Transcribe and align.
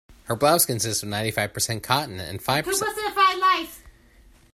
Her 0.23 0.35
blouse 0.35 0.65
consists 0.65 1.03
of 1.03 1.09
ninety-five 1.09 1.53
percent 1.53 1.83
cotton 1.83 2.19
and 2.19 2.41
five 2.41 2.65
percent 2.65 2.91
polyester. 3.13 3.67